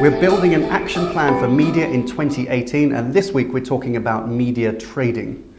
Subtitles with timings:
[0.00, 4.30] We're building an action plan for media in 2018, and this week we're talking about
[4.30, 5.52] media trading.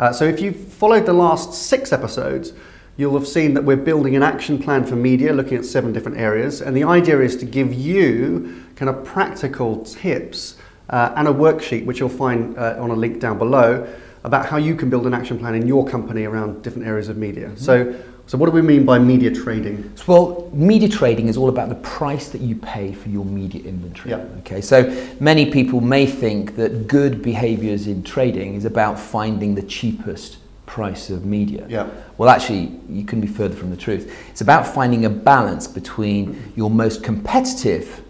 [0.00, 2.52] Uh, so, if you've followed the last six episodes,
[2.96, 6.18] you'll have seen that we're building an action plan for media looking at seven different
[6.18, 6.60] areas.
[6.60, 10.56] And the idea is to give you kind of practical tips
[10.90, 13.86] uh, and a worksheet, which you'll find uh, on a link down below,
[14.24, 17.16] about how you can build an action plan in your company around different areas of
[17.16, 17.48] media.
[17.48, 17.56] Mm-hmm.
[17.58, 17.94] So,
[18.26, 19.92] so, what do we mean by media trading?
[20.06, 24.10] Well, media trading is all about the price that you pay for your media inventory.
[24.10, 24.24] Yeah.
[24.38, 24.84] Okay, so
[25.20, 31.10] many people may think that good behaviors in trading is about finding the cheapest price
[31.10, 31.66] of media.
[31.68, 31.90] Yeah.
[32.16, 34.10] Well, actually, you couldn't be further from the truth.
[34.30, 36.50] It's about finding a balance between mm-hmm.
[36.56, 38.02] your most competitive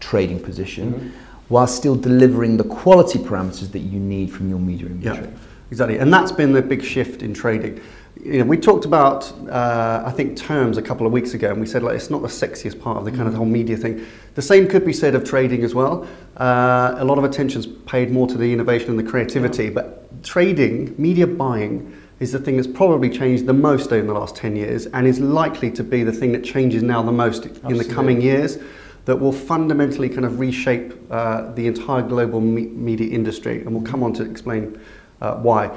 [0.00, 1.08] trading position mm-hmm.
[1.48, 5.28] while still delivering the quality parameters that you need from your media inventory.
[5.28, 5.38] Yeah,
[5.70, 5.98] exactly.
[5.98, 7.80] And that's been the big shift in trading
[8.24, 11.60] you know, we talked about, uh, I think, terms a couple of weeks ago, and
[11.60, 13.76] we said like it's not the sexiest part of the kind of the whole media
[13.76, 14.04] thing.
[14.34, 16.06] The same could be said of trading as well.
[16.36, 19.70] Uh, a lot of attention's paid more to the innovation and the creativity, yeah.
[19.70, 24.36] but trading, media buying, is the thing that's probably changed the most over the last
[24.36, 27.70] 10 years and is likely to be the thing that changes now the most Absolutely.
[27.70, 28.58] in the coming years
[29.06, 33.62] that will fundamentally kind of reshape uh, the entire global me- media industry.
[33.62, 34.78] And we'll come on to explain
[35.20, 35.70] uh, why.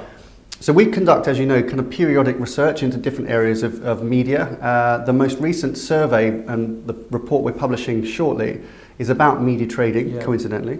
[0.60, 4.02] So we conduct, as you know, kind of periodic research into different areas of, of
[4.02, 4.44] media.
[4.60, 8.62] Uh, the most recent survey and the report we're publishing shortly
[8.98, 10.22] is about media trading, yeah.
[10.22, 10.78] coincidentally.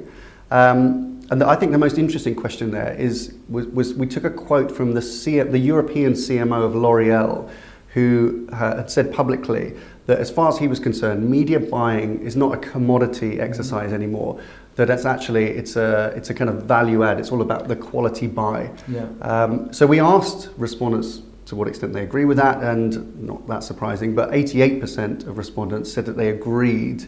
[0.50, 4.24] Um, and the, I think the most interesting question there is was, was we took
[4.24, 7.50] a quote from the, C, the European CMO of L'Oreal,
[7.94, 9.74] who uh, had said publicly
[10.06, 14.40] that as far as he was concerned, media buying is not a commodity exercise anymore
[14.76, 17.20] that it's actually it's a it's a kind of value add.
[17.20, 18.70] It's all about the quality buy.
[18.88, 19.06] Yeah.
[19.22, 23.62] Um, so we asked respondents to what extent they agree with that, and not that
[23.62, 27.04] surprising, but 88% of respondents said that they agreed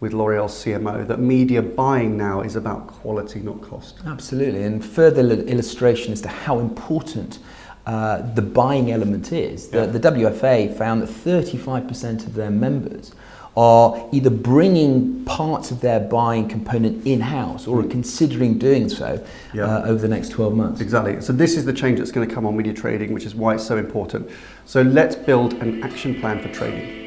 [0.00, 4.00] with L'Oreal's CMO that media buying now is about quality, not cost.
[4.06, 7.38] Absolutely, and further illustration as to how important.
[7.86, 9.68] Uh, the buying element is.
[9.68, 9.86] The, yeah.
[9.86, 13.12] the WFA found that 35% of their members
[13.56, 17.90] are either bringing parts of their buying component in house or are hmm.
[17.90, 19.64] considering doing so yeah.
[19.64, 20.80] uh, over the next 12 months.
[20.80, 21.20] Exactly.
[21.20, 23.54] So, this is the change that's going to come on media trading, which is why
[23.54, 24.30] it's so important.
[24.64, 27.04] So, let's build an action plan for trading.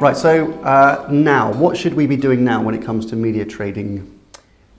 [0.00, 3.44] Right, so uh, now, what should we be doing now when it comes to media
[3.44, 4.19] trading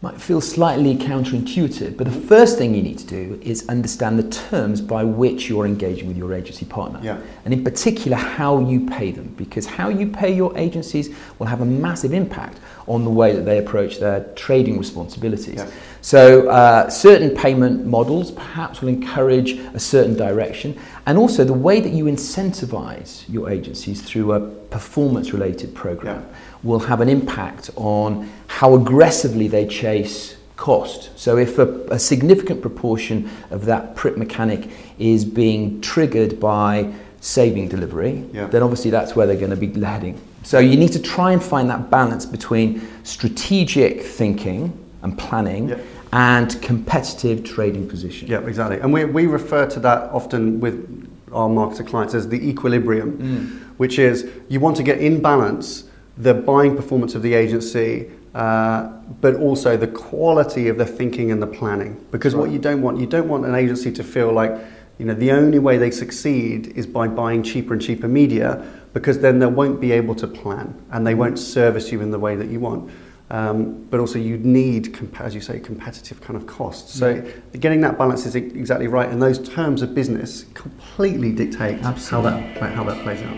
[0.04, 4.28] might feel slightly counterintuitive, but the first thing you need to do is understand the
[4.30, 7.00] terms by which you're engaging with your agency partner.
[7.04, 7.20] Yeah.
[7.46, 11.62] And in particular, how you pay them, because how you pay your agencies will have
[11.62, 15.58] a massive impact on the way that they approach their trading responsibilities.
[15.58, 15.70] Yeah.
[16.02, 21.80] So, uh, certain payment models perhaps will encourage a certain direction, and also the way
[21.80, 26.26] that you incentivize your agencies through a performance related program.
[26.28, 28.30] Yeah will have an impact on
[28.62, 31.10] how aggressively they chase cost.
[31.18, 37.70] So if a, a, significant proportion of that PRIP mechanic is being triggered by saving
[37.70, 38.46] delivery, yeah.
[38.46, 40.22] then obviously that's where they're going to be heading.
[40.44, 45.80] So you need to try and find that balance between strategic thinking and planning yeah.
[46.14, 48.28] and competitive trading position.
[48.28, 48.80] Yeah, exactly.
[48.80, 53.60] And we, we refer to that often with our marketer clients as the equilibrium, mm.
[53.80, 55.86] which is you want to get in balance
[56.16, 58.88] the buying performance of the agency, uh,
[59.20, 62.04] but also the quality of the thinking and the planning.
[62.12, 62.42] Because right.
[62.42, 64.52] what you don't want, you don't want an agency to feel like,
[64.98, 69.20] you know, the only way they succeed is by buying cheaper and cheaper media, because
[69.20, 72.36] then they won't be able to plan and they won't service you in the way
[72.36, 72.92] that you want.
[73.30, 76.94] Um, but also you need, as you say, competitive kind of costs.
[76.94, 77.32] So yeah.
[77.60, 82.58] getting that balance is exactly right, and those terms of business completely dictate how that
[82.58, 83.38] how that plays out.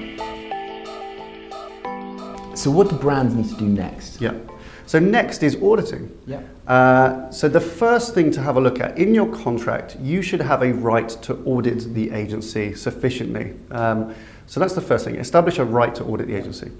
[2.58, 4.20] So what do brands need to do next?
[4.20, 4.34] Yeah.
[4.86, 6.16] So next is auditing.
[6.26, 6.42] Yeah.
[6.68, 10.42] Uh, so the first thing to have a look at in your contract, you should
[10.42, 13.54] have a right to audit the agency sufficiently.
[13.72, 14.14] Um,
[14.48, 15.16] so that's the first thing.
[15.16, 16.72] Establish a right to audit the agency.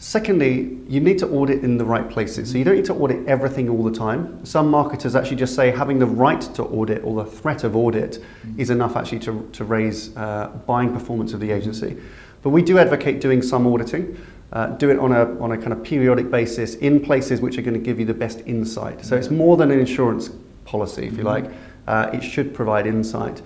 [0.00, 2.52] Secondly, you need to audit in the right places.
[2.52, 4.44] So you don't need to audit everything all the time.
[4.46, 8.22] Some marketers actually just say having the right to audit or the threat of audit
[8.46, 8.58] mm.
[8.58, 11.96] is enough actually to, to raise uh, buying performance of the agency.
[12.42, 14.16] But we do advocate doing some auditing.
[14.52, 17.62] Uh, do it on a, on a kind of periodic basis in places which are
[17.62, 19.04] going to give you the best insight.
[19.04, 20.30] So it's more than an insurance
[20.64, 21.26] policy, if you mm-hmm.
[21.26, 21.50] like.
[21.86, 23.42] Uh, it should provide insight.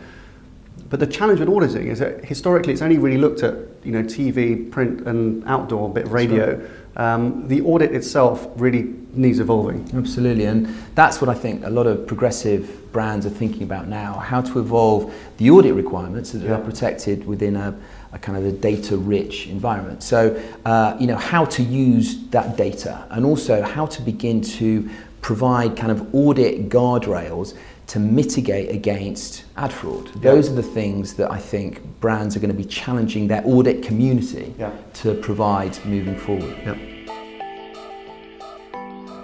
[0.90, 4.02] But the challenge with auditing is that historically it's only really looked at you know
[4.02, 6.68] TV, print, and outdoor, bit of radio.
[6.96, 9.88] Um, the audit itself really needs evolving.
[9.94, 14.14] Absolutely, and that's what I think a lot of progressive brands are thinking about now:
[14.14, 16.54] how to evolve the audit requirements that Yeah.
[16.54, 17.74] are protected within a,
[18.12, 20.02] a kind of a data-rich environment.
[20.02, 24.88] So, uh, you know, how to use that data, and also how to begin to
[25.20, 27.54] provide kind of audit guardrails
[27.88, 30.08] to mitigate against ad fraud.
[30.22, 33.82] Those are the things that I think brands are going to be challenging their audit
[33.82, 34.70] community Yeah.
[34.94, 36.56] to provide moving forward.
[36.64, 36.78] Yep.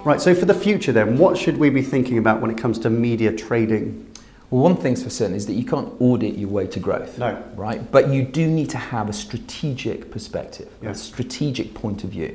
[0.04, 2.78] Right, so for the future then, what should we be thinking about when it comes
[2.80, 4.06] to media trading?
[4.50, 7.18] Well, one thing's for certain is that you can't audit your way to growth.
[7.18, 7.42] No.
[7.54, 7.90] Right?
[7.92, 10.90] But you do need to have a strategic perspective, Yeah.
[10.90, 12.34] a strategic point of view.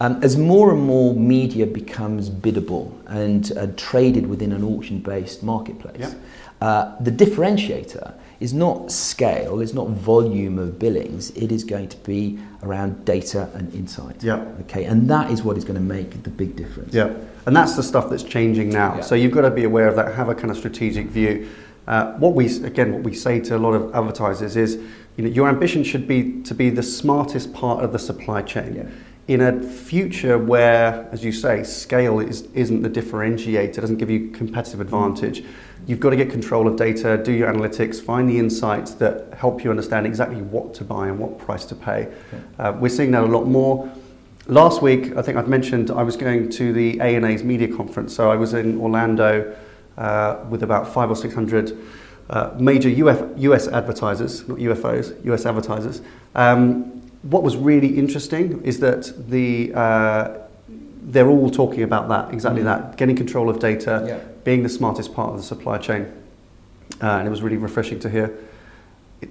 [0.00, 5.42] Um, as more and more media becomes biddable and uh, traded within an auction based
[5.42, 6.12] marketplace, Yeah.
[6.60, 11.96] uh, the differentiator is not scale, it's not volume of billings, it is going to
[11.98, 14.22] be around data and insight.
[14.22, 14.44] Yeah.
[14.62, 16.92] Okay, and that is what is going to make the big difference.
[16.92, 17.14] Yeah,
[17.46, 18.96] and that's the stuff that's changing now.
[18.96, 19.00] Yeah.
[19.00, 21.48] So you've got to be aware of that, have a kind of strategic view.
[21.88, 24.74] Uh, what we again, what we say to a lot of advertisers is,
[25.16, 28.74] you know, your ambition should be to be the smartest part of the supply chain.
[28.74, 28.88] Yeah.
[29.28, 34.30] In a future where, as you say, scale is, isn't the differentiator, doesn't give you
[34.30, 35.44] competitive advantage,
[35.84, 39.64] you've got to get control of data, do your analytics, find the insights that help
[39.64, 42.06] you understand exactly what to buy and what price to pay.
[42.60, 43.92] Uh, we're seeing that a lot more.
[44.46, 48.14] Last week, I think I've mentioned I was going to the ANA's media conference.
[48.14, 49.56] So I was in Orlando
[49.98, 51.76] uh, with about five or six hundred
[52.30, 56.00] uh, major UF, US advertisers, not UFOs, US advertisers.
[56.36, 60.38] Um, what was really interesting is that the uh,
[61.08, 62.64] they're all talking about that, exactly Mm.
[62.64, 64.18] that, getting control of data, Yeah.
[64.42, 66.06] being the smartest part of the supply chain.
[67.00, 68.32] Uh, and it was really refreshing to hear.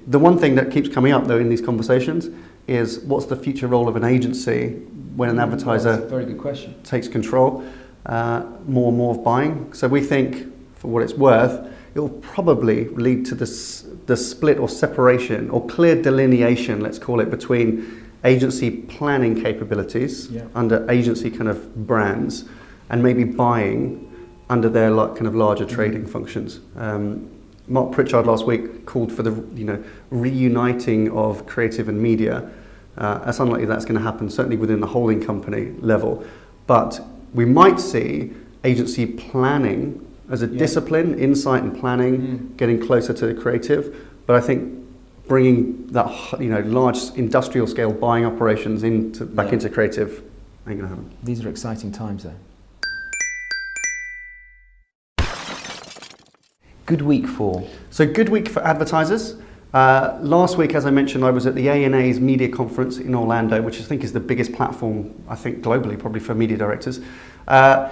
[0.08, 2.30] The one thing that keeps coming up, though, in these conversations
[2.68, 4.70] is what's the future role of an agency
[5.18, 6.74] when an advertiser very good question.
[6.84, 7.62] takes control
[8.06, 9.68] uh, more and more of buying.
[9.74, 11.60] So we think, for what it's worth,
[11.94, 17.20] it will probably lead to this, the split or separation or clear delineation, let's call
[17.20, 20.44] it, between agency planning capabilities Yeah.
[20.56, 22.46] under agency kind of brands
[22.90, 24.12] and maybe buying
[24.50, 26.60] under their like, kind of larger trading functions.
[26.78, 27.28] Um,
[27.68, 32.48] Marc Pritchard last week called for the you know reuniting of creative and media.
[32.96, 36.24] Uh, it's unlikely that's going to happen, certainly within the holding company level.
[36.68, 37.00] But
[37.34, 40.58] we might see agency planning as a Yeah.
[40.60, 42.18] discipline, insight and planning,
[42.54, 42.58] Mm.
[42.58, 43.96] getting closer to the creative.
[44.26, 44.74] But I think
[45.28, 49.54] bringing that you know large industrial scale buying operations into back Yeah.
[49.54, 50.22] into creative
[50.68, 51.06] ain't gonna happen.
[51.24, 52.32] These are exciting times, though.
[56.86, 59.36] Good week for So good week for advertisers.
[59.74, 63.62] Uh, last week, as I mentioned, I was at the ANA's media conference in Orlando,
[63.62, 67.00] which I think is the biggest platform, I think globally, probably for media directors.
[67.48, 67.90] Uh,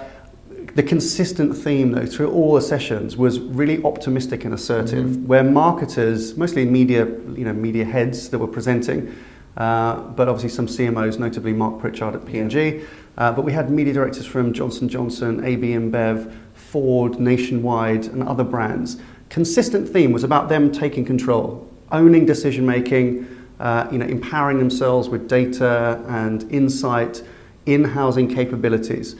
[0.74, 5.26] the consistent theme, though, through all the sessions was really optimistic and assertive, Mhm.
[5.26, 7.06] where marketers, mostly media,
[7.36, 9.08] you know, media heads that were presenting,
[9.56, 12.80] uh, but obviously some CMOs, notably Marc Pritchard at P&G,
[13.16, 18.44] uh, but we had media directors from Johnson Johnson, AB InBev, Ford, Nationwide, and other
[18.44, 18.96] brands.
[19.30, 23.26] Consistent theme was about them taking control, owning decision making,
[23.60, 27.22] uh, you know, empowering themselves with data and insight,
[27.64, 29.14] in-housing capabilities.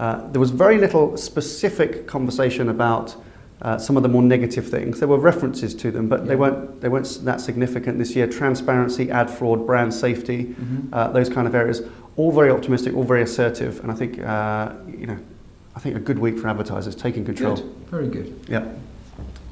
[0.00, 3.14] Uh, there was very little specific conversation about
[3.60, 4.98] uh, some of the more negative things.
[4.98, 8.26] There were references to them, but they weren't they weren't that significant this year.
[8.26, 10.88] Transparency, ad fraud, brand safety, Mhm.
[10.94, 11.82] uh, those kind of areas.
[12.16, 15.18] All very optimistic, all very assertive, and I think uh, you know,
[15.76, 17.56] I think a good week for advertisers taking control.
[17.56, 17.64] Good.
[17.90, 18.32] Very good.
[18.48, 18.64] Yeah.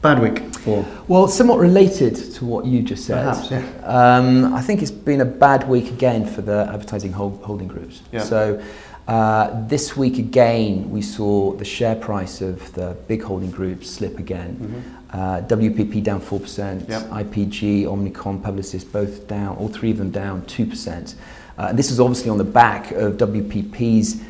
[0.00, 3.25] Bad week for Well, somewhat related to what you just said.
[3.25, 3.62] Perhaps, yeah.
[3.84, 8.00] Um, I think it's been a bad week again for the advertising hold, holding groups.
[8.12, 8.20] Yeah.
[8.22, 8.61] So
[9.08, 14.18] uh, this week again, we saw the share price of the big holding groups slip
[14.18, 14.84] again.
[15.10, 17.02] Uh, WPP down 4%, Yep.
[17.04, 21.14] IPG, Omnicom, Publicis both down, all three of them down 2%.
[21.58, 24.22] Uh, and this is obviously on the back of WPP's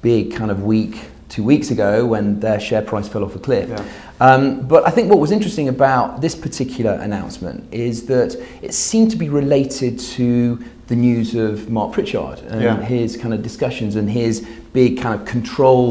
[0.00, 0.96] big kind of week
[1.28, 3.68] two weeks ago when their share price fell off a cliff.
[3.68, 3.84] Yeah.
[4.20, 9.10] Um, but I think what was interesting about this particular announcement is that it seemed
[9.10, 10.62] to be related to
[10.92, 12.76] the news of Marc Pritchard and Yeah.
[12.82, 15.86] his kind of discussions and his big kind of control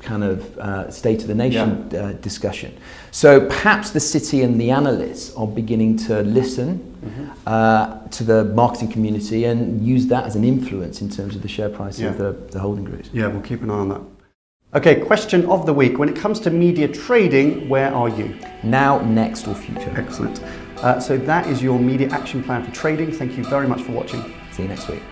[0.00, 2.70] kind of uh, state of the nation uh, discussion.
[3.10, 6.70] So perhaps the city and the analysts are beginning to listen
[7.04, 7.24] Mm-hmm.
[7.46, 11.48] uh, to the marketing community and use that as an influence in terms of the
[11.56, 12.08] share price Yeah.
[12.10, 13.10] of the, the holding groups.
[13.12, 14.00] Yeah, we'll keep an eye on that.
[14.78, 15.98] Okay, question of the week.
[15.98, 18.28] When it comes to media trading, where are you?
[18.62, 19.92] Now, next or future.
[20.02, 20.40] Excellent.
[20.82, 23.12] Uh, so that is your media action plan for trading.
[23.12, 24.22] Thank you very much for watching.
[24.54, 25.02] See you next week.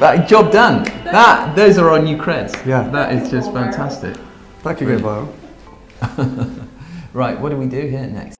[0.00, 0.84] that job done.
[1.04, 2.54] That those are our new creds.
[2.66, 2.88] Yeah.
[2.88, 4.16] That is just fantastic.
[4.62, 6.68] That could go viral.
[7.14, 8.36] Right, what do we do here next?